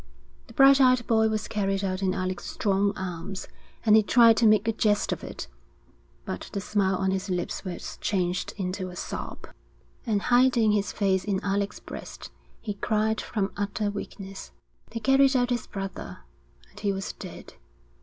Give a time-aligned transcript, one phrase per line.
[0.47, 3.47] The bright eyed boy was carried out in Alec's strong arms,
[3.85, 5.45] and he tried to make a jest of it;
[6.25, 9.45] but the smile on his lips was changed into a sob,
[10.07, 14.49] and hiding his face in Alec's breast, he cried from utter weakness.
[14.89, 16.21] They carried out his brother,
[16.71, 17.53] and he was dead.